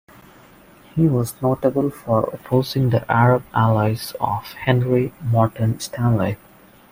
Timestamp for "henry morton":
4.53-5.79